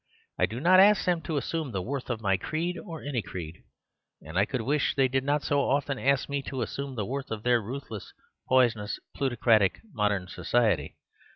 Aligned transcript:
I 0.39 0.47
do 0.47 0.59
not 0.59 0.79
ask 0.79 1.05
them 1.05 1.21
to 1.21 1.37
assume 1.37 1.71
the 1.73 1.81
worth 1.83 2.09
of 2.09 2.21
my 2.21 2.35
creed 2.35 2.75
or 2.75 3.03
any 3.03 3.21
creed; 3.21 3.61
and 4.23 4.35
I 4.35 4.45
could 4.45 4.61
wish 4.61 4.95
they 4.95 5.07
did 5.07 5.23
not 5.23 5.43
so 5.43 5.61
often 5.69 5.99
ask 5.99 6.27
me 6.27 6.41
to 6.41 6.63
assume 6.63 6.95
the 6.95 7.05
worth 7.05 7.29
of 7.29 7.43
their 7.43 7.61
worthless, 7.61 8.11
poisonous 8.49 8.99
plutocratic 9.15 9.79
modern 9.93 10.27
society. 10.27 10.95